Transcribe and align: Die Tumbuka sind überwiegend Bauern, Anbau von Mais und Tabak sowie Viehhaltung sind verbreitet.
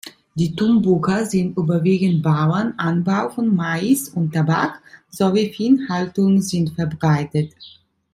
Die 0.33 0.55
Tumbuka 0.55 1.25
sind 1.27 1.55
überwiegend 1.59 2.23
Bauern, 2.23 2.73
Anbau 2.77 3.29
von 3.29 3.55
Mais 3.55 4.09
und 4.09 4.31
Tabak 4.33 4.81
sowie 5.11 5.53
Viehhaltung 5.53 6.41
sind 6.41 6.71
verbreitet. 6.71 7.51